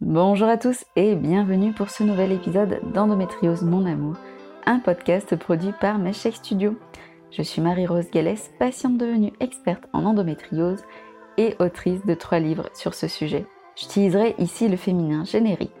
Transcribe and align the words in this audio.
Bonjour 0.00 0.48
à 0.48 0.58
tous 0.58 0.84
et 0.96 1.14
bienvenue 1.14 1.72
pour 1.72 1.90
ce 1.90 2.02
nouvel 2.02 2.32
épisode 2.32 2.80
d'Endométriose 2.92 3.62
Mon 3.62 3.86
Amour, 3.86 4.16
un 4.66 4.80
podcast 4.80 5.34
produit 5.36 5.72
par 5.80 5.98
Meshake 5.98 6.36
Studio. 6.36 6.78
Je 7.30 7.42
suis 7.42 7.62
Marie-Rose 7.62 8.10
Gallès, 8.10 8.50
patiente 8.58 8.98
devenue 8.98 9.32
experte 9.40 9.84
en 9.92 10.04
endométriose 10.04 10.82
et 11.38 11.56
autrice 11.58 12.04
de 12.04 12.14
trois 12.14 12.38
livres 12.38 12.68
sur 12.74 12.94
ce 12.94 13.08
sujet. 13.08 13.46
J'utiliserai 13.76 14.34
ici 14.38 14.68
le 14.68 14.76
féminin 14.76 15.24
générique, 15.24 15.72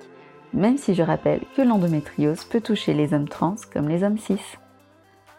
même 0.52 0.78
si 0.78 0.94
je 0.94 1.02
rappelle 1.02 1.42
que 1.56 1.62
l'endométriose 1.62 2.44
peut 2.44 2.60
toucher 2.60 2.94
les 2.94 3.12
hommes 3.12 3.28
trans 3.28 3.56
comme 3.72 3.88
les 3.88 4.02
hommes 4.04 4.18
cis. 4.18 4.40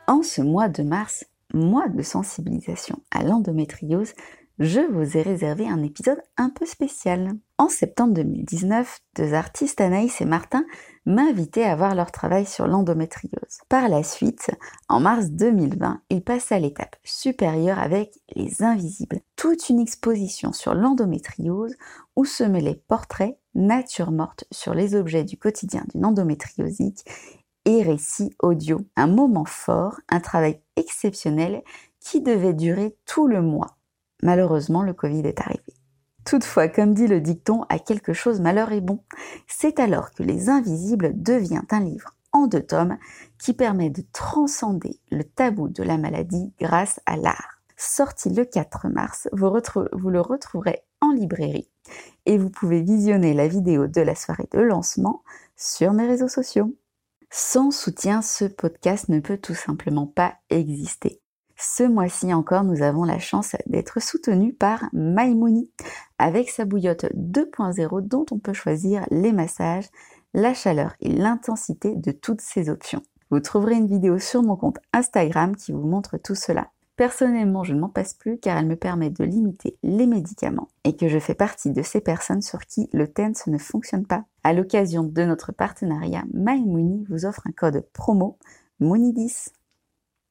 En 0.08 0.22
ce 0.22 0.42
mois 0.42 0.70
de 0.70 0.84
mars, 0.84 1.26
mois 1.54 1.88
de 1.90 2.04
sensibilisation 2.04 3.00
à 3.12 3.24
l'endométriose, 3.24 4.14
je 4.60 4.80
vous 4.80 5.18
ai 5.18 5.22
réservé 5.22 5.68
un 5.68 5.84
épisode 5.84 6.22
un 6.38 6.50
peu 6.50 6.66
spécial. 6.66 7.34
En 7.58 7.68
septembre 7.68 8.14
2019, 8.14 9.00
deux 9.18 9.34
artistes, 9.34 9.82
Anaïs 9.82 10.22
et 10.22 10.26
Martin, 10.26 10.64
m'invitaient 11.06 11.66
à 11.66 11.76
voir 11.76 11.94
leur 11.94 12.12
travail 12.12 12.46
sur 12.46 12.66
l'endométriose. 12.66 13.60
Par 13.68 13.90
la 13.90 14.02
suite, 14.02 14.52
en 14.88 15.02
mars 15.02 15.30
2020, 15.30 16.02
ils 16.10 16.24
passaient 16.24 16.56
à 16.56 16.60
l'étape 16.60 16.96
supérieure 17.04 17.80
avec 17.80 18.18
Les 18.34 18.64
Invisibles, 18.64 19.20
toute 19.36 19.68
une 19.68 19.82
exposition 19.82 20.54
sur 20.54 20.74
l'endométriose 20.74 21.76
où 22.16 22.24
se 22.24 22.46
mêlaient 22.46 22.82
portraits, 22.88 23.38
nature 23.56 24.12
morte 24.12 24.46
sur 24.52 24.74
les 24.74 24.96
objets 24.96 25.26
du 25.26 25.38
quotidien 25.38 25.84
d'une 25.94 26.06
endométriosique 26.06 27.04
et 27.66 27.84
récits 27.84 28.34
audio. 28.40 28.80
Un 28.96 29.08
moment 29.08 29.46
fort, 29.46 30.00
un 30.08 30.22
travail 30.22 30.62
exceptionnel 30.78 31.62
qui 32.00 32.22
devait 32.22 32.54
durer 32.54 32.96
tout 33.06 33.28
le 33.28 33.42
mois 33.42 33.76
Malheureusement, 34.24 34.82
le 34.82 34.94
Covid 34.94 35.22
est 35.26 35.42
arrivé. 35.42 35.74
Toutefois, 36.26 36.68
comme 36.68 36.94
dit 36.94 37.08
le 37.08 37.22
dicton, 37.22 37.64
à 37.70 37.78
quelque 37.78 38.14
chose 38.14 38.42
malheur 38.42 38.72
est 38.72 38.82
bon. 38.82 39.04
C'est 39.48 39.80
alors 39.80 40.12
que 40.12 40.24
Les 40.24 40.50
Invisibles 40.50 41.14
devient 41.16 41.62
un 41.70 41.82
livre 41.82 42.16
en 42.32 42.48
deux 42.48 42.64
tomes 42.64 42.98
qui 43.38 43.54
permet 43.54 43.90
de 43.90 44.04
transcender 44.12 45.00
le 45.12 45.24
tabou 45.24 45.70
de 45.70 45.84
la 45.84 45.98
maladie 45.98 46.52
grâce 46.60 47.00
à 47.06 47.16
l'art. 47.16 47.62
Sorti 47.78 48.30
le 48.30 48.44
4 48.44 48.88
mars, 48.90 49.30
vous, 49.34 49.52
vous, 49.94 50.10
le 50.10 50.22
retrouverez 50.22 50.84
en 51.02 51.12
librairie 51.12 51.70
et 52.26 52.38
vous 52.38 52.50
pouvez 52.50 52.82
visionner 52.82 53.34
la 53.34 53.48
vidéo 53.48 53.88
de 53.88 54.02
la 54.02 54.16
soirée 54.16 54.48
de 54.52 54.60
lancement 54.60 55.24
sur 55.56 55.94
mes 55.94 56.08
réseaux 56.08 56.28
sociaux. 56.28 56.76
Sans 57.30 57.72
soutien, 57.72 58.22
ce 58.22 58.46
podcast 58.46 59.10
ne 59.10 59.20
peut 59.20 59.38
tout 59.38 59.56
simplement 59.56 60.08
pas 60.08 60.36
exister. 60.50 61.22
Ce 61.58 61.84
mois-ci 61.84 62.34
encore, 62.34 62.64
nous 62.64 62.82
avons 62.82 63.06
la 63.06 63.20
chance 63.20 63.56
d'être 63.66 64.02
soutenus 64.02 64.56
par 64.58 64.84
Maimouni 64.92 65.72
avec 66.18 66.50
sa 66.50 66.66
bouillotte 66.66 67.06
2.0 67.16 68.02
dont 68.02 68.26
on 68.32 68.40
peut 68.40 68.54
choisir 68.54 69.06
les 69.10 69.32
massages, 69.32 69.90
la 70.34 70.54
chaleur 70.54 70.96
et 71.00 71.10
l'intensité 71.10 71.96
de 71.96 72.12
toutes 72.12 72.42
ces 72.42 72.70
options. 72.70 73.02
Vous 73.32 73.40
trouverez 73.40 73.76
une 73.76 73.88
vidéo 73.88 74.20
sur 74.20 74.44
mon 74.44 74.58
compte 74.58 74.80
Instagram 74.94 75.56
qui 75.56 75.72
vous 75.72 75.88
montre 75.88 76.18
tout 76.18 76.36
cela. 76.36 76.70
Personnellement, 76.98 77.64
je 77.64 77.74
ne 77.74 77.80
m'en 77.80 77.90
passe 77.90 78.14
plus 78.14 78.38
car 78.38 78.58
elle 78.58 78.68
me 78.68 78.76
permet 78.76 79.10
de 79.10 79.24
limiter 79.24 79.78
les 79.84 80.08
médicaments 80.08 80.70
et 80.84 80.96
que 80.96 81.10
je 81.10 81.20
fais 81.20 81.36
partie 81.36 81.72
de 81.72 81.82
ces 81.82 82.00
personnes 82.00 82.42
sur 82.42 82.66
qui 82.66 82.90
le 82.94 83.12
TENS 83.12 83.48
ne 83.48 83.58
fonctionne 83.58 84.06
pas. 84.06 84.24
À 84.44 84.54
l'occasion 84.54 85.04
de 85.04 85.24
notre 85.24 85.52
partenariat, 85.52 86.24
MyMooney 86.34 87.06
vous 87.10 87.26
offre 87.26 87.42
un 87.48 87.52
code 87.52 87.86
promo 87.92 88.38
Mooney10. 88.80 89.50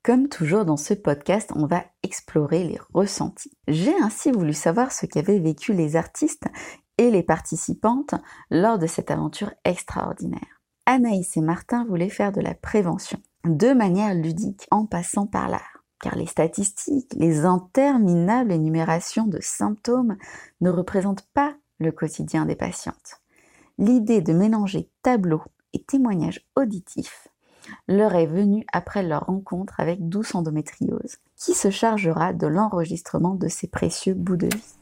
Comme 0.05 0.29
toujours 0.29 0.67
dans 0.67 0.77
ce 0.77 0.93
podcast, 0.93 1.51
on 1.57 1.65
va 1.65 1.83
explorer 2.03 2.63
les 2.63 2.79
ressentis. 2.93 3.57
J'ai 3.69 3.95
ainsi 4.03 4.31
voulu 4.31 4.53
savoir 4.53 4.93
ce 4.93 5.07
qu'avaient 5.07 5.39
vécu 5.39 5.73
les 5.73 5.97
artistes 5.97 6.45
et 6.99 7.11
les 7.11 7.23
participantes 7.23 8.15
lors 8.51 8.79
de 8.79 8.87
cette 8.87 9.11
aventure 9.11 9.51
extraordinaire. 9.65 10.61
Anaïs 10.85 11.39
et 11.39 11.41
Martin 11.41 11.87
voulaient 11.87 12.11
faire 12.11 12.33
de 12.33 12.43
la 12.43 12.53
prévention, 12.55 13.19
de 13.47 13.73
manière 13.73 14.15
ludique, 14.15 14.67
en 14.71 14.85
passant 14.85 15.27
par 15.27 15.49
l'art. 15.49 15.83
Car 16.03 16.17
les 16.17 16.27
statistiques, 16.27 17.15
les 17.17 17.47
interminables 17.47 18.53
énumérations 18.53 19.27
de 19.27 19.39
symptômes 19.41 20.19
ne 20.61 20.69
représentent 20.69 21.27
pas 21.33 21.57
le 21.79 21.93
quotidien 21.93 22.45
des 22.45 22.57
patientes. 22.57 23.23
L'idée 23.79 24.21
de 24.21 24.35
mélanger 24.35 24.91
tableaux 25.03 25.45
et 25.73 25.83
témoignages 25.83 26.47
auditifs 26.57 27.29
leur 27.89 28.15
est 28.15 28.27
venue 28.27 28.65
après 28.73 29.03
leur 29.03 29.27
rencontre 29.27 29.81
avec 29.81 30.09
Douce 30.09 30.35
Endométriose, 30.35 31.17
qui 31.37 31.55
se 31.55 31.71
chargera 31.71 32.33
de 32.33 32.47
l'enregistrement 32.47 33.35
de 33.35 33.49
ces 33.49 33.69
précieux 33.69 34.15
bouts 34.15 34.37
de 34.37 34.47
vie. 34.47 34.75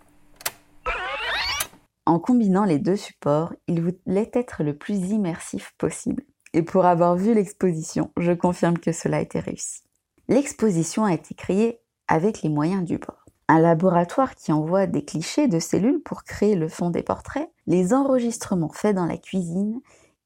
En 2.04 2.18
combinant 2.18 2.64
les 2.64 2.78
deux 2.78 2.96
supports, 2.96 3.52
il 3.68 3.80
voulait 3.80 4.30
être 4.34 4.62
le 4.62 4.76
plus 4.76 5.10
immersif 5.10 5.72
possible. 5.78 6.24
Et 6.52 6.62
pour 6.62 6.84
avoir 6.84 7.16
vu 7.16 7.32
l'exposition, 7.32 8.10
je 8.18 8.32
confirme 8.32 8.78
que 8.78 8.92
cela 8.92 9.18
a 9.18 9.20
été 9.20 9.40
réussi. 9.40 9.82
L'exposition 10.28 11.04
a 11.04 11.14
été 11.14 11.34
créée 11.34 11.80
avec 12.08 12.42
les 12.42 12.48
moyens 12.48 12.84
du 12.84 12.98
bord. 12.98 13.24
Un 13.48 13.60
laboratoire 13.60 14.34
qui 14.34 14.52
envoie 14.52 14.86
des 14.86 15.04
clichés 15.04 15.48
de 15.48 15.58
cellules 15.58 16.02
pour 16.02 16.24
créer 16.24 16.54
le 16.54 16.68
fond 16.68 16.90
des 16.90 17.02
portraits, 17.02 17.50
les 17.66 17.94
enregistrements 17.94 18.72
faits 18.72 18.96
dans 18.96 19.06
la 19.06 19.16
cuisine 19.16 19.80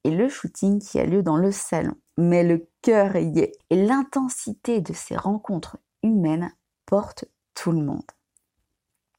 et 0.06 0.10
le 0.10 0.28
shooting 0.28 0.80
qui 0.80 0.98
a 0.98 1.04
lieu 1.04 1.22
dans 1.22 1.36
le 1.36 1.52
salon 1.52 1.96
mais 2.16 2.44
le 2.44 2.68
cœur 2.82 3.16
y 3.16 3.40
est. 3.40 3.52
Et 3.70 3.84
l'intensité 3.84 4.80
de 4.80 4.92
ces 4.92 5.16
rencontres 5.16 5.78
humaines 6.02 6.52
porte 6.86 7.24
tout 7.54 7.72
le 7.72 7.82
monde. 7.82 8.04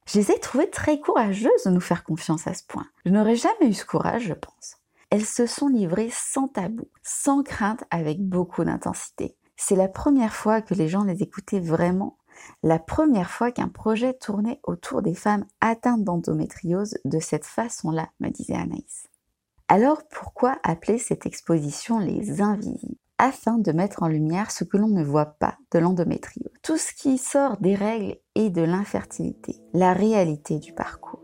Je 0.06 0.20
les 0.20 0.32
ai 0.32 0.40
trouvées 0.40 0.70
très 0.70 1.00
courageuses 1.00 1.64
de 1.66 1.72
nous 1.72 1.82
faire 1.82 2.04
confiance 2.04 2.48
à 2.48 2.54
ce 2.54 2.64
point. 2.64 2.88
Je 3.06 3.12
n'aurais 3.12 3.36
jamais 3.36 3.70
eu 3.70 3.74
ce 3.74 3.86
courage, 3.86 4.24
je 4.24 4.34
pense. 4.34 4.78
Elles 5.10 5.26
se 5.26 5.46
sont 5.46 5.68
livrées 5.68 6.10
sans 6.12 6.48
tabou, 6.48 6.90
sans 7.04 7.44
crainte, 7.44 7.84
avec 7.92 8.22
beaucoup 8.22 8.64
d'intensité. 8.64 9.36
C'est 9.58 9.76
la 9.76 9.88
première 9.88 10.34
fois 10.34 10.62
que 10.62 10.74
les 10.74 10.88
gens 10.88 11.04
les 11.04 11.24
écoutaient 11.24 11.60
vraiment, 11.60 12.18
la 12.62 12.80
première 12.80 13.32
fois 13.32 13.52
qu'un 13.52 13.70
projet 13.70 14.14
tournait 14.14 14.60
autour 14.64 15.02
des 15.02 15.16
femmes 15.16 15.46
atteintes 15.60 16.04
d'endométriose 16.04 16.98
de 17.04 17.20
cette 17.20 17.46
façon-là, 17.46 18.10
me 18.20 18.30
disait 18.30 18.56
Anaïs. 18.56 19.10
Alors 19.70 20.04
pourquoi 20.10 20.56
appeler 20.64 20.98
cette 20.98 21.26
exposition 21.26 22.00
les 22.00 22.42
invisibles? 22.42 22.96
Afin 23.18 23.58
de 23.58 23.74
mettre 23.74 24.02
en 24.02 24.08
lumière 24.08 24.50
ce 24.50 24.64
que 24.64 24.78
l'on 24.78 24.88
ne 24.88 25.04
voit 25.04 25.26
pas 25.26 25.58
de 25.72 25.80
l'endométriose, 25.80 26.54
tout 26.64 26.78
ce 26.78 26.94
qui 26.94 27.18
sort 27.18 27.58
des 27.58 27.76
règles 27.76 28.16
et 28.36 28.50
de 28.50 28.62
l'infertilité, 28.62 29.58
la 29.74 29.92
réalité 29.92 30.60
du 30.60 30.72
parcours. 30.72 31.20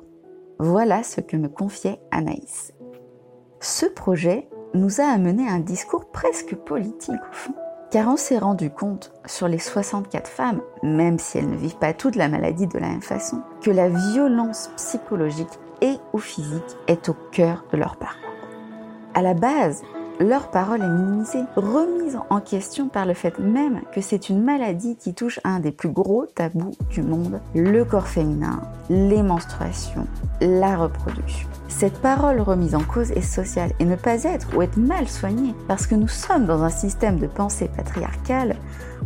Voilà 0.59 1.03
ce 1.03 1.21
que 1.21 1.37
me 1.37 1.47
confiait 1.47 2.01
Anaïs. 2.11 2.73
Ce 3.61 3.85
projet 3.85 4.49
nous 4.73 4.99
a 4.99 5.05
amené 5.05 5.47
à 5.47 5.53
un 5.53 5.59
discours 5.59 6.11
presque 6.11 6.55
politique 6.55 7.21
au 7.31 7.33
fond, 7.33 7.55
car 7.91 8.09
on 8.09 8.17
s'est 8.17 8.39
rendu 8.39 8.71
compte 8.71 9.13
sur 9.25 9.47
les 9.47 9.59
64 9.59 10.27
femmes, 10.27 10.61
même 10.81 11.17
si 11.17 11.37
elles 11.37 11.49
ne 11.49 11.55
vivent 11.55 11.77
pas 11.77 11.93
toutes 11.93 12.17
la 12.17 12.27
maladie 12.27 12.67
de 12.67 12.79
la 12.79 12.89
même 12.89 13.01
façon, 13.01 13.41
que 13.61 13.71
la 13.71 13.87
violence 13.87 14.69
psychologique 14.75 15.59
et 15.79 15.95
ou 16.11 16.17
physique 16.17 16.77
est 16.87 17.07
au 17.07 17.15
cœur 17.31 17.63
de 17.71 17.77
leur 17.77 17.95
parcours 17.95 18.32
à 19.13 19.21
la 19.21 19.33
base, 19.33 19.83
leur 20.19 20.49
parole 20.51 20.81
est 20.81 20.89
minimisée, 20.89 21.43
remise 21.55 22.17
en 22.29 22.39
question 22.39 22.87
par 22.87 23.05
le 23.05 23.13
fait 23.13 23.39
même 23.39 23.81
que 23.93 24.01
c'est 24.01 24.29
une 24.29 24.43
maladie 24.43 24.95
qui 24.95 25.13
touche 25.13 25.39
un 25.43 25.59
des 25.59 25.71
plus 25.71 25.89
gros 25.89 26.25
tabous 26.25 26.71
du 26.89 27.01
monde, 27.01 27.39
le 27.55 27.83
corps 27.83 28.07
féminin, 28.07 28.61
les 28.89 29.23
menstruations, 29.23 30.07
la 30.41 30.77
reproduction. 30.77 31.47
Cette 31.67 31.99
parole 32.01 32.39
remise 32.39 32.75
en 32.75 32.83
cause 32.83 33.11
est 33.11 33.21
sociale 33.21 33.71
et 33.79 33.85
ne 33.85 33.95
pas 33.95 34.23
être 34.23 34.55
ou 34.55 34.61
être 34.61 34.77
mal 34.77 35.07
soignée 35.07 35.55
parce 35.67 35.87
que 35.87 35.95
nous 35.95 36.07
sommes 36.07 36.45
dans 36.45 36.61
un 36.61 36.69
système 36.69 37.17
de 37.17 37.27
pensée 37.27 37.69
patriarcale 37.75 38.55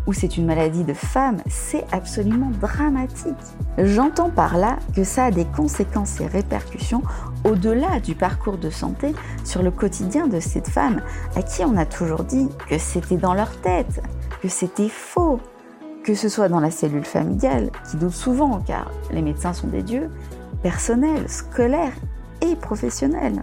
où 0.06 0.13
c'est 0.13 0.38
une 0.38 0.45
maladie 0.45 0.84
de 0.84 0.94
femme, 0.94 1.38
c'est 1.47 1.85
absolument 1.91 2.51
dramatique. 2.62 3.34
J'entends 3.78 4.29
par 4.29 4.57
là 4.57 4.78
que 4.95 5.03
ça 5.03 5.25
a 5.25 5.31
des 5.31 5.45
conséquences 5.45 6.19
et 6.22 6.28
répercussions 6.28 7.01
au-delà 7.44 8.00
du 8.00 8.15
parcours 8.15 8.57
de 8.57 8.69
santé 8.69 9.13
sur 9.44 9.63
le 9.63 9.71
quotidien 9.71 10.27
de 10.27 10.39
cette 10.39 10.68
femme 10.68 11.01
à 11.36 11.42
qui 11.42 11.63
on 11.63 11.77
a 11.77 11.86
toujours 11.86 12.24
dit 12.24 12.50
que 12.69 12.77
c'était 12.77 13.18
dans 13.18 13.33
leur 13.33 13.51
tête, 13.62 14.01
que 14.42 14.50
c'était 14.50 14.89
faux, 14.89 15.39
que 16.04 16.15
ce 16.15 16.30
soit 16.30 16.50
dans 16.50 16.59
la 16.59 16.71
cellule 16.71 17.06
familiale, 17.06 17.69
qui 17.89 17.98
doute 17.98 18.13
souvent 18.13 18.62
car 18.65 18.92
les 19.12 19.21
médecins 19.21 19.54
sont 19.54 19.68
des 19.68 19.83
dieux, 19.83 20.09
personnels, 20.63 21.30
scolaires 21.30 21.95
et 22.42 22.56
professionnels. 22.56 23.42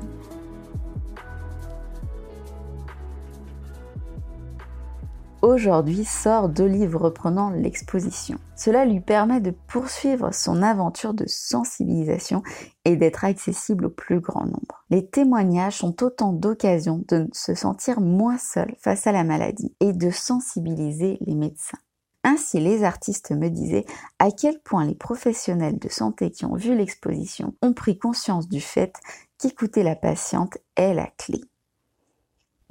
Aujourd'hui 5.44 6.04
sort 6.04 6.48
deux 6.48 6.66
livres 6.66 7.00
reprenant 7.00 7.50
l'exposition. 7.50 8.38
Cela 8.56 8.86
lui 8.86 9.00
permet 9.00 9.40
de 9.40 9.50
poursuivre 9.50 10.32
son 10.32 10.62
aventure 10.62 11.12
de 11.12 11.26
sensibilisation 11.26 12.42
et 12.84 12.96
d'être 12.96 13.24
accessible 13.24 13.86
au 13.86 13.90
plus 13.90 14.20
grand 14.20 14.46
nombre. 14.46 14.84
Les 14.88 15.06
témoignages 15.06 15.78
sont 15.78 16.02
autant 16.02 16.32
d'occasions 16.32 17.04
de 17.08 17.28
se 17.32 17.54
sentir 17.54 18.00
moins 18.00 18.38
seul 18.38 18.74
face 18.80 19.06
à 19.06 19.12
la 19.12 19.24
maladie 19.24 19.74
et 19.80 19.92
de 19.92 20.10
sensibiliser 20.10 21.18
les 21.20 21.34
médecins. 21.34 21.78
Ainsi, 22.22 22.58
les 22.58 22.84
artistes 22.84 23.32
me 23.32 23.50
disaient 23.50 23.84
à 24.18 24.30
quel 24.30 24.58
point 24.60 24.86
les 24.86 24.94
professionnels 24.94 25.78
de 25.78 25.90
santé 25.90 26.30
qui 26.30 26.46
ont 26.46 26.56
vu 26.56 26.74
l'exposition 26.74 27.54
ont 27.60 27.74
pris 27.74 27.98
conscience 27.98 28.48
du 28.48 28.62
fait 28.62 28.94
qu'écouter 29.38 29.82
la 29.82 29.94
patiente 29.94 30.56
est 30.76 30.94
la 30.94 31.08
clé. 31.18 31.42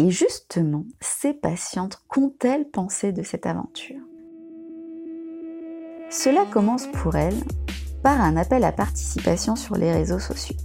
Et 0.03 0.11
justement, 0.11 0.83
ces 0.99 1.33
patientes 1.33 2.03
qu'ont-elles 2.09 2.69
pensé 2.69 3.13
de 3.13 3.23
cette 3.23 3.45
aventure? 3.45 4.01
Cela 6.09 6.45
commence 6.45 6.87
pour 6.87 7.15
elles 7.15 7.41
par 8.03 8.19
un 8.19 8.35
appel 8.35 8.65
à 8.65 8.73
participation 8.73 9.55
sur 9.55 9.77
les 9.77 9.93
réseaux 9.93 10.19
sociaux. 10.19 10.57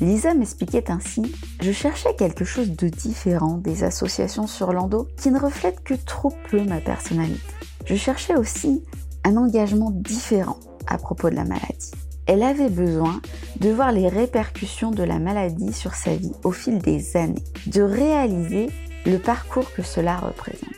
Lisa 0.00 0.34
m'expliquait 0.34 0.90
ainsi 0.90 1.22
Je 1.62 1.70
cherchais 1.70 2.16
quelque 2.16 2.44
chose 2.44 2.72
de 2.72 2.88
différent 2.88 3.58
des 3.58 3.84
associations 3.84 4.48
sur 4.48 4.72
l'endo 4.72 5.06
qui 5.16 5.30
ne 5.30 5.38
reflètent 5.38 5.84
que 5.84 5.94
trop 5.94 6.32
peu 6.50 6.64
ma 6.64 6.80
personnalité. 6.80 7.54
Je 7.84 7.94
cherchais 7.94 8.34
aussi 8.34 8.82
un 9.22 9.36
engagement 9.36 9.92
différent 9.92 10.58
à 10.88 10.98
propos 10.98 11.30
de 11.30 11.36
la 11.36 11.44
maladie. 11.44 11.92
Elle 12.26 12.42
avait 12.42 12.68
besoin 12.68 13.20
de 13.60 13.70
voir 13.70 13.92
les 13.92 14.08
répercussions 14.08 14.90
de 14.90 15.02
la 15.02 15.18
maladie 15.18 15.72
sur 15.72 15.94
sa 15.94 16.14
vie 16.14 16.32
au 16.44 16.52
fil 16.52 16.78
des 16.78 17.16
années, 17.16 17.44
de 17.66 17.82
réaliser 17.82 18.68
le 19.06 19.18
parcours 19.18 19.72
que 19.72 19.82
cela 19.82 20.16
représente. 20.16 20.68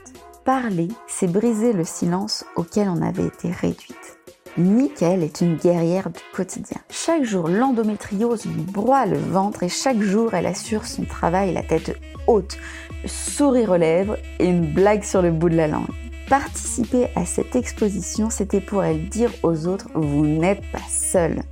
Parler, 0.44 0.88
c'est 1.06 1.30
briser 1.30 1.72
le 1.72 1.84
silence 1.84 2.44
auquel 2.56 2.88
on 2.88 3.02
avait 3.02 3.26
été 3.26 3.50
réduite. 3.50 4.18
Nickel 4.58 5.22
est 5.22 5.40
une 5.40 5.56
guerrière 5.56 6.10
du 6.10 6.20
quotidien. 6.34 6.78
Chaque 6.90 7.24
jour, 7.24 7.48
l'endométriose 7.48 8.44
lui 8.44 8.62
broie 8.62 9.06
le 9.06 9.16
ventre 9.16 9.62
et 9.62 9.68
chaque 9.68 10.00
jour, 10.00 10.34
elle 10.34 10.46
assure 10.46 10.84
son 10.84 11.04
travail 11.04 11.54
la 11.54 11.62
tête 11.62 11.96
haute, 12.26 12.58
sourire 13.06 13.70
aux 13.70 13.76
lèvres 13.76 14.18
et 14.38 14.46
une 14.46 14.72
blague 14.72 15.04
sur 15.04 15.22
le 15.22 15.30
bout 15.30 15.48
de 15.48 15.56
la 15.56 15.68
langue. 15.68 15.86
Participer 16.28 17.08
à 17.14 17.26
cette 17.26 17.56
exposition, 17.56 18.30
c'était 18.30 18.60
pour 18.60 18.84
elle 18.84 19.08
dire 19.08 19.30
aux 19.42 19.66
autres, 19.66 19.88
vous 19.94 20.26
n'êtes 20.26 20.62
pas 20.72 20.86
seule. 20.88 21.42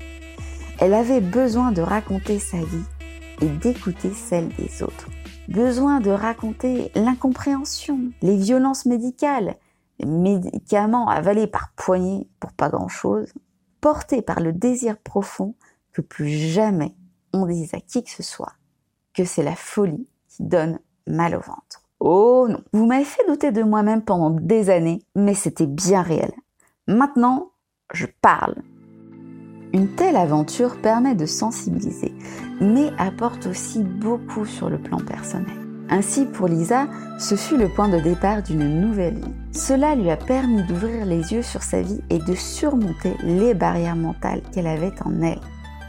Elle 0.79 0.95
avait 0.95 1.21
besoin 1.21 1.73
de 1.73 1.83
raconter 1.83 2.39
sa 2.39 2.59
vie 2.59 2.85
et 3.43 3.49
d'écouter 3.49 4.13
celle 4.13 4.49
des 4.57 4.83
autres. 4.83 5.09
Besoin 5.49 6.01
de 6.01 6.11
raconter 6.11 6.91
l'incompréhension, 6.95 7.99
les 8.23 8.37
violences 8.37 8.87
médicales, 8.87 9.57
médicaments 10.07 11.09
avalés 11.09 11.47
par 11.47 11.73
poignées 11.77 12.29
pour 12.39 12.53
pas 12.53 12.69
grand-chose, 12.71 13.33
portés 13.81 14.23
par 14.23 14.41
le 14.41 14.53
désir 14.53 14.97
profond 14.99 15.55
que 15.93 16.01
plus 16.01 16.31
jamais 16.31 16.95
on 17.33 17.47
dise 17.47 17.75
à 17.75 17.81
qui 17.81 18.03
que 18.03 18.11
ce 18.11 18.23
soit 18.23 18.55
que 19.15 19.25
c'est 19.25 19.43
la 19.43 19.57
folie 19.57 20.09
qui 20.29 20.45
donne 20.45 20.79
mal 21.07 21.35
au 21.35 21.41
ventre. 21.41 21.83
Oh 22.01 22.47
non, 22.49 22.63
vous 22.73 22.87
m'avez 22.87 23.05
fait 23.05 23.27
douter 23.29 23.53
de 23.53 23.63
moi-même 23.63 24.03
pendant 24.03 24.31
des 24.31 24.71
années, 24.71 25.03
mais 25.15 25.35
c'était 25.35 25.67
bien 25.67 26.01
réel. 26.01 26.33
Maintenant, 26.89 27.51
je 27.93 28.07
parle. 28.23 28.57
Une 29.75 29.95
telle 29.95 30.17
aventure 30.17 30.81
permet 30.81 31.15
de 31.15 31.27
sensibiliser, 31.27 32.13
mais 32.61 32.91
apporte 32.99 33.47
aussi 33.47 33.85
beaucoup 33.85 34.47
sur 34.47 34.71
le 34.71 34.79
plan 34.79 34.99
personnel. 34.99 35.55
Ainsi, 35.91 36.25
pour 36.25 36.49
Lisa, 36.49 36.87
ce 37.19 37.35
fut 37.35 37.57
le 37.57 37.69
point 37.69 37.89
de 37.89 37.99
départ 37.99 38.43
d'une 38.43 38.81
nouvelle 38.81 39.17
vie. 39.17 39.35
Cela 39.53 39.95
lui 39.95 40.09
a 40.11 40.17
permis 40.17 40.63
d'ouvrir 40.63 41.05
les 41.05 41.33
yeux 41.33 41.43
sur 41.43 41.63
sa 41.63 41.83
vie 41.83 42.01
et 42.09 42.19
de 42.19 42.35
surmonter 42.35 43.15
les 43.23 43.55
barrières 43.55 43.97
mentales 43.97 44.43
qu'elle 44.53 44.69
avait 44.69 44.95
en 45.05 45.21
elle. 45.21 45.41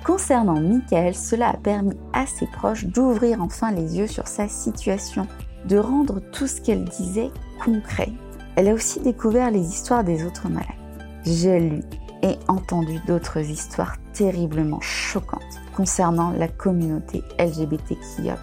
Concernant 0.04 0.60
Michael, 0.60 1.16
cela 1.16 1.50
a 1.50 1.58
permis 1.58 1.96
à 2.14 2.26
ses 2.26 2.48
proches 2.48 2.86
d'ouvrir 2.86 3.42
enfin 3.42 3.72
les 3.72 3.98
yeux 3.98 4.08
sur 4.08 4.28
sa 4.28 4.48
situation, 4.48 5.28
de 5.66 5.78
rendre 5.78 6.20
tout 6.32 6.48
ce 6.48 6.62
qu'elle 6.62 6.86
disait 6.86 7.32
concret. 7.64 8.10
Elle 8.56 8.68
a 8.68 8.74
aussi 8.74 9.00
découvert 9.00 9.52
les 9.52 9.62
histoires 9.62 10.04
des 10.04 10.26
autres 10.26 10.50
malades. 10.50 10.68
J'ai 11.26 11.60
lu 11.60 11.82
et 12.24 12.38
entendu 12.48 13.00
d'autres 13.08 13.40
histoires 13.40 13.96
terriblement 14.14 14.82
choquantes 14.82 15.42
concernant 15.76 16.32
la 16.32 16.48
communauté 16.48 17.24
LGBTQIA+, 17.40 18.38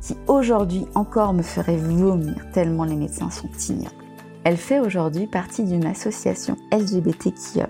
qui 0.00 0.16
aujourd'hui 0.26 0.86
encore 0.94 1.32
me 1.32 1.42
ferait 1.42 1.76
vomir 1.76 2.34
tellement 2.52 2.84
les 2.84 2.96
médecins 2.96 3.30
sont 3.30 3.50
ignobles. 3.68 4.05
Elle 4.48 4.58
fait 4.58 4.78
aujourd'hui 4.78 5.26
partie 5.26 5.64
d'une 5.64 5.86
association 5.86 6.56
LGBTQIA+, 6.70 7.68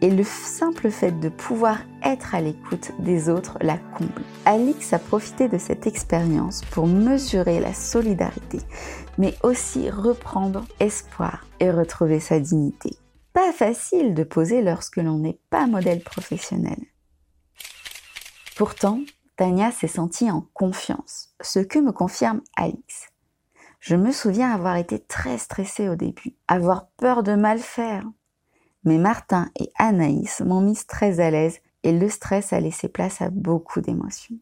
et 0.00 0.10
le 0.10 0.22
simple 0.22 0.92
fait 0.92 1.10
de 1.10 1.28
pouvoir 1.28 1.78
être 2.04 2.36
à 2.36 2.40
l'écoute 2.40 2.92
des 3.00 3.28
autres 3.28 3.58
la 3.60 3.78
comble. 3.78 4.22
Alix 4.44 4.92
a 4.92 5.00
profité 5.00 5.48
de 5.48 5.58
cette 5.58 5.88
expérience 5.88 6.64
pour 6.66 6.86
mesurer 6.86 7.58
la 7.58 7.74
solidarité, 7.74 8.60
mais 9.18 9.34
aussi 9.42 9.90
reprendre 9.90 10.64
espoir 10.78 11.48
et 11.58 11.72
retrouver 11.72 12.20
sa 12.20 12.38
dignité. 12.38 12.96
Pas 13.32 13.50
facile 13.52 14.14
de 14.14 14.22
poser 14.22 14.62
lorsque 14.62 14.98
l'on 14.98 15.18
n'est 15.18 15.40
pas 15.50 15.66
modèle 15.66 16.00
professionnel. 16.00 16.78
Pourtant, 18.54 19.00
Tania 19.36 19.72
s'est 19.72 19.88
sentie 19.88 20.30
en 20.30 20.46
confiance, 20.54 21.34
ce 21.40 21.58
que 21.58 21.80
me 21.80 21.90
confirme 21.90 22.40
Alix. 22.56 23.08
Je 23.84 23.96
me 23.96 24.12
souviens 24.12 24.50
avoir 24.50 24.76
été 24.76 24.98
très 24.98 25.36
stressée 25.36 25.90
au 25.90 25.94
début, 25.94 26.34
avoir 26.48 26.86
peur 26.96 27.22
de 27.22 27.34
mal 27.34 27.58
faire. 27.58 28.06
Mais 28.84 28.96
Martin 28.96 29.50
et 29.60 29.68
Anaïs 29.76 30.40
m'ont 30.40 30.62
mise 30.62 30.86
très 30.86 31.20
à 31.20 31.30
l'aise 31.30 31.58
et 31.82 31.92
le 31.92 32.08
stress 32.08 32.54
a 32.54 32.60
laissé 32.60 32.88
place 32.88 33.20
à 33.20 33.28
beaucoup 33.28 33.82
d'émotions. 33.82 34.38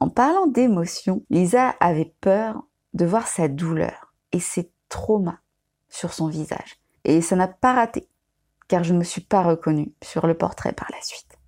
En 0.00 0.10
parlant 0.10 0.46
d'émotions, 0.46 1.24
Lisa 1.30 1.70
avait 1.80 2.14
peur 2.20 2.62
de 2.92 3.06
voir 3.06 3.26
sa 3.26 3.48
douleur 3.48 4.12
et 4.32 4.40
ses 4.40 4.70
traumas 4.90 5.38
sur 5.88 6.12
son 6.12 6.28
visage. 6.28 6.78
Et 7.04 7.22
ça 7.22 7.36
n'a 7.36 7.48
pas 7.48 7.72
raté, 7.72 8.06
car 8.68 8.84
je 8.84 8.92
ne 8.92 8.98
me 8.98 9.04
suis 9.04 9.22
pas 9.22 9.42
reconnue 9.42 9.94
sur 10.02 10.26
le 10.26 10.34
portrait 10.34 10.74
par 10.74 10.90
la 10.92 11.00
suite. 11.00 11.38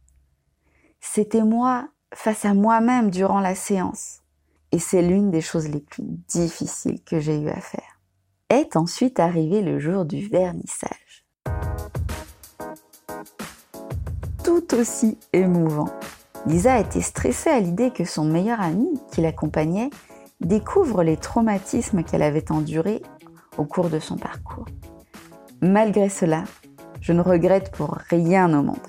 C'était 1.00 1.44
moi 1.44 1.86
face 2.14 2.46
à 2.46 2.54
moi-même 2.54 3.10
durant 3.10 3.40
la 3.40 3.54
séance. 3.54 4.23
Et 4.74 4.80
c'est 4.80 5.02
l'une 5.02 5.30
des 5.30 5.40
choses 5.40 5.68
les 5.68 5.78
plus 5.78 6.02
difficiles 6.02 7.00
que 7.04 7.20
j'ai 7.20 7.38
eu 7.38 7.48
à 7.48 7.60
faire. 7.60 8.00
Est 8.50 8.74
ensuite 8.74 9.20
arrivé 9.20 9.62
le 9.62 9.78
jour 9.78 10.04
du 10.04 10.26
vernissage. 10.26 11.24
Tout 14.42 14.74
aussi 14.74 15.16
émouvant. 15.32 15.90
Lisa 16.46 16.80
était 16.80 17.02
stressée 17.02 17.50
à 17.50 17.60
l'idée 17.60 17.92
que 17.92 18.04
son 18.04 18.24
meilleur 18.24 18.60
ami, 18.60 18.88
qui 19.12 19.20
l'accompagnait, 19.20 19.90
découvre 20.40 21.04
les 21.04 21.18
traumatismes 21.18 22.02
qu'elle 22.02 22.22
avait 22.22 22.50
endurés 22.50 23.00
au 23.56 23.64
cours 23.66 23.90
de 23.90 24.00
son 24.00 24.16
parcours. 24.16 24.66
Malgré 25.62 26.08
cela, 26.08 26.42
je 27.00 27.12
ne 27.12 27.20
regrette 27.20 27.70
pour 27.70 27.92
rien 28.10 28.52
au 28.58 28.64
monde. 28.64 28.88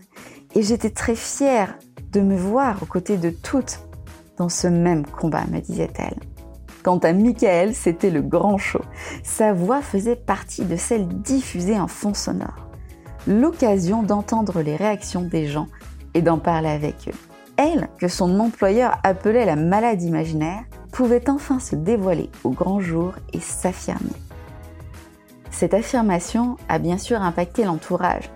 Et 0.56 0.64
j'étais 0.64 0.90
très 0.90 1.16
fière 1.16 1.78
de 2.12 2.22
me 2.22 2.36
voir 2.36 2.82
aux 2.82 2.88
côtés 2.88 3.18
de 3.18 3.30
toutes 3.30 3.82
dans 4.38 4.50
ce 4.50 4.68
même 4.68 5.06
combat, 5.06 5.46
me 5.52 5.60
disait-elle. 5.60 6.20
Quant 6.84 6.98
à 7.00 7.14
Michael, 7.14 7.74
c'était 7.74 8.12
le 8.12 8.22
grand 8.22 8.58
show. 8.58 8.82
Sa 9.24 9.54
voix 9.54 9.82
faisait 9.82 10.16
partie 10.16 10.66
de 10.66 10.76
celle 10.76 11.08
diffusée 11.08 11.80
en 11.80 11.88
fond 11.88 12.14
sonore. 12.14 12.70
L'occasion 13.28 14.04
d'entendre 14.04 14.62
les 14.62 14.76
réactions 14.76 15.24
des 15.24 15.48
gens 15.48 15.68
et 16.14 16.22
d'en 16.22 16.38
parler 16.38 16.70
avec 16.70 17.08
eux. 17.08 17.18
Elle, 17.58 17.90
que 17.98 18.08
son 18.08 18.40
employeur 18.40 19.00
appelait 19.04 19.46
la 19.46 19.56
malade 19.56 20.04
imaginaire, 20.04 20.64
pouvait 20.92 21.30
enfin 21.30 21.60
se 21.60 21.76
dévoiler 21.76 22.30
au 22.44 22.52
grand 22.52 22.80
jour 22.80 23.14
et 23.34 23.40
s'affirmer. 23.40 24.12
Cette 25.50 25.74
affirmation 25.74 26.58
a 26.70 26.80
bien 26.80 26.98
sûr 26.98 27.22
impacté 27.22 27.64
l'entourage, 27.64 28.30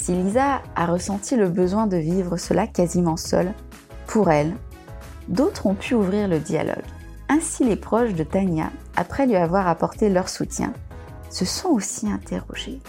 si 0.00 0.14
Lisa 0.14 0.62
a 0.76 0.86
ressenti 0.86 1.36
le 1.36 1.50
besoin 1.50 1.86
de 1.86 1.98
vivre 1.98 2.38
cela 2.38 2.66
quasiment 2.66 3.18
seule, 3.18 3.52
pour 4.06 4.30
elle, 4.30 4.54
d'autres 5.30 5.66
ont 5.66 5.74
pu 5.74 5.94
ouvrir 5.94 6.28
le 6.28 6.38
dialogue. 6.38 6.84
Ainsi 7.28 7.64
les 7.64 7.76
proches 7.76 8.14
de 8.14 8.24
Tania, 8.24 8.70
après 8.96 9.26
lui 9.26 9.36
avoir 9.36 9.68
apporté 9.68 10.10
leur 10.10 10.28
soutien, 10.28 10.72
se 11.30 11.44
sont 11.44 11.68
aussi 11.68 12.10
interrogés. 12.10 12.80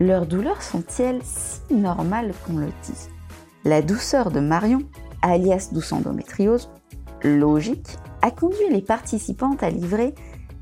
Leurs 0.00 0.26
douleurs 0.26 0.62
sont-elles 0.62 1.20
si 1.22 1.74
normales 1.74 2.32
qu'on 2.44 2.56
le 2.56 2.72
dit? 2.82 3.08
La 3.64 3.82
douceur 3.82 4.30
de 4.30 4.40
Marion, 4.40 4.80
alias 5.22 5.68
douce 5.72 5.92
endométriose, 5.92 6.70
logique, 7.22 7.96
a 8.22 8.30
conduit 8.30 8.70
les 8.70 8.82
participantes 8.82 9.62
à 9.62 9.70
livrer 9.70 10.14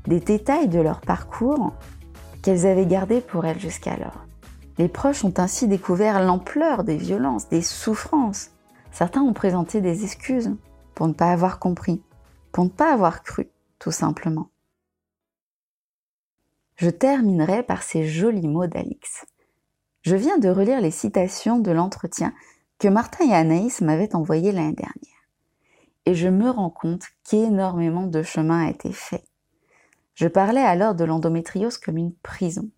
des 0.05 0.19
détails 0.19 0.67
de 0.67 0.79
leur 0.79 0.99
parcours 0.99 1.73
qu'elles 2.41 2.67
avaient 2.67 2.85
gardés 2.85 3.21
pour 3.21 3.45
elles 3.45 3.59
jusqu'alors. 3.59 4.25
Les 4.77 4.89
proches 4.89 5.23
ont 5.23 5.33
ainsi 5.37 5.67
découvert 5.67 6.21
l'ampleur 6.21 6.83
des 6.83 6.97
violences, 6.97 7.47
des 7.47 7.61
souffrances. 7.61 8.49
Certains 8.91 9.21
ont 9.21 9.33
présenté 9.33 9.81
des 9.81 10.03
excuses 10.03 10.51
pour 10.95 11.07
ne 11.07 11.13
pas 11.13 11.31
avoir 11.31 11.59
compris, 11.59 12.01
pour 12.51 12.63
ne 12.65 12.69
pas 12.69 12.93
avoir 12.93 13.23
cru, 13.23 13.49
tout 13.79 13.91
simplement. 13.91 14.49
Je 16.75 16.89
terminerai 16.89 17.63
par 17.63 17.83
ces 17.83 18.05
jolis 18.05 18.47
mots 18.47 18.67
d'Alix. 18.67 19.25
Je 20.01 20.15
viens 20.15 20.37
de 20.37 20.49
relire 20.49 20.81
les 20.81 20.91
citations 20.91 21.59
de 21.59 21.71
l'entretien 21.71 22.33
que 22.79 22.87
Martin 22.87 23.29
et 23.29 23.33
Anaïs 23.33 23.81
m'avaient 23.81 24.15
envoyé 24.15 24.51
l'année 24.51 24.73
dernière. 24.73 24.93
Et 26.05 26.15
je 26.15 26.27
me 26.27 26.49
rends 26.49 26.69
compte 26.69 27.05
qu'énormément 27.23 28.07
de 28.07 28.23
chemin 28.23 28.65
a 28.65 28.69
été 28.69 28.91
fait. 28.91 29.23
Je 30.15 30.27
parlais 30.27 30.61
alors 30.61 30.95
de 30.95 31.05
l'endométriose 31.05 31.77
comme 31.77 31.97
une 31.97 32.13
prison 32.15 32.69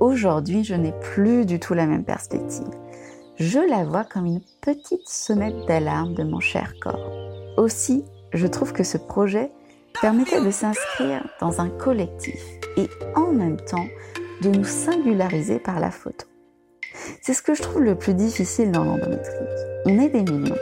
aujourd'hui, 0.00 0.64
je 0.64 0.74
n'ai 0.74 0.92
plus 0.92 1.46
du 1.46 1.60
tout 1.60 1.74
la 1.74 1.86
même 1.86 2.04
perspective. 2.04 2.79
Je 3.40 3.58
la 3.58 3.84
vois 3.84 4.04
comme 4.04 4.26
une 4.26 4.42
petite 4.60 5.08
sonnette 5.08 5.64
d'alarme 5.66 6.12
de 6.12 6.24
mon 6.24 6.40
cher 6.40 6.74
corps. 6.78 7.10
Aussi, 7.56 8.04
je 8.34 8.46
trouve 8.46 8.74
que 8.74 8.84
ce 8.84 8.98
projet 8.98 9.50
permettait 10.02 10.44
de 10.44 10.50
s'inscrire 10.50 11.26
dans 11.40 11.58
un 11.58 11.70
collectif 11.70 12.38
et 12.76 12.86
en 13.16 13.32
même 13.32 13.56
temps 13.56 13.86
de 14.42 14.50
nous 14.50 14.64
singulariser 14.64 15.58
par 15.58 15.80
la 15.80 15.90
photo. 15.90 16.26
C'est 17.22 17.32
ce 17.32 17.40
que 17.40 17.54
je 17.54 17.62
trouve 17.62 17.80
le 17.80 17.94
plus 17.94 18.12
difficile 18.12 18.72
dans 18.72 18.84
l'endométriose. 18.84 19.66
On 19.86 19.98
est 19.98 20.10
des 20.10 20.30
millions. 20.30 20.54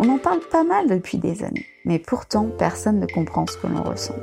On 0.00 0.08
en 0.08 0.18
parle 0.18 0.40
pas 0.40 0.64
mal 0.64 0.88
depuis 0.88 1.18
des 1.18 1.44
années, 1.44 1.66
mais 1.84 2.00
pourtant 2.00 2.48
personne 2.48 2.98
ne 2.98 3.06
comprend 3.06 3.46
ce 3.46 3.58
que 3.58 3.68
l'on 3.68 3.84
ressent. 3.84 4.16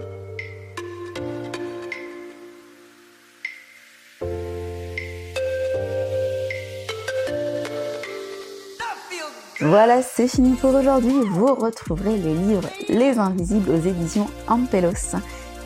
Voilà, 9.61 10.01
c'est 10.01 10.29
fini 10.29 10.55
pour 10.55 10.73
aujourd'hui. 10.73 11.19
Vous 11.31 11.53
retrouverez 11.53 12.15
les 12.15 12.33
livres 12.33 12.69
Les 12.87 13.17
Invisibles 13.17 13.71
aux 13.71 13.87
éditions 13.87 14.27
Ampelos. 14.47 15.17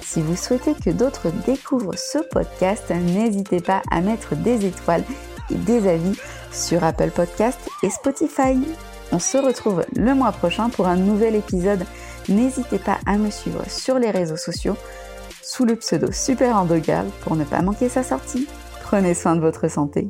Si 0.01 0.19
vous 0.19 0.35
souhaitez 0.35 0.73
que 0.73 0.89
d'autres 0.89 1.27
découvrent 1.45 1.95
ce 1.95 2.17
podcast, 2.17 2.89
n'hésitez 2.89 3.61
pas 3.61 3.83
à 3.91 4.01
mettre 4.01 4.35
des 4.35 4.65
étoiles 4.65 5.03
et 5.51 5.55
des 5.55 5.87
avis 5.87 6.17
sur 6.51 6.83
Apple 6.83 7.11
Podcast 7.11 7.59
et 7.83 7.91
Spotify. 7.91 8.57
On 9.11 9.19
se 9.19 9.37
retrouve 9.37 9.85
le 9.95 10.15
mois 10.15 10.31
prochain 10.31 10.69
pour 10.69 10.87
un 10.87 10.97
nouvel 10.97 11.35
épisode. 11.35 11.85
N'hésitez 12.29 12.79
pas 12.79 12.97
à 13.05 13.17
me 13.17 13.29
suivre 13.29 13.63
sur 13.69 13.99
les 13.99 14.09
réseaux 14.09 14.37
sociaux 14.37 14.77
sous 15.43 15.65
le 15.65 15.75
pseudo 15.75 16.11
Super 16.11 16.65
Girl 16.83 17.05
pour 17.21 17.35
ne 17.35 17.43
pas 17.43 17.61
manquer 17.61 17.89
sa 17.89 18.01
sortie. 18.01 18.47
Prenez 18.81 19.13
soin 19.13 19.35
de 19.35 19.41
votre 19.41 19.67
santé. 19.67 20.07